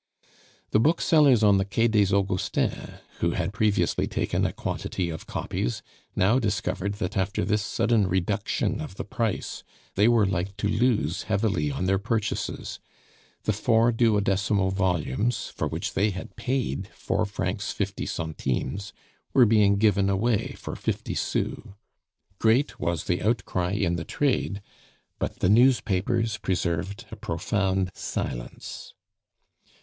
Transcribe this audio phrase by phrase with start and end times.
[0.71, 5.83] The booksellers on the Quai des Augustins, who had previously taken a quantity of copies,
[6.15, 11.25] now discovered that after this sudden reduction of the price they were like to lose
[11.29, 12.79] heavily on their purchases;
[13.43, 18.93] the four duodecimo volumes, for which they had paid four francs fifty centimes,
[19.35, 21.75] were being given away for fifty sous.
[22.39, 24.63] Great was the outcry in the trade;
[25.19, 28.95] but the newspapers preserved a profound silence.